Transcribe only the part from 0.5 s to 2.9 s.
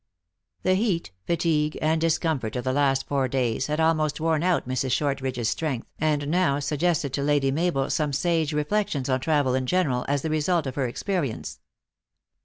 The heat, fatigue, and discomfort of the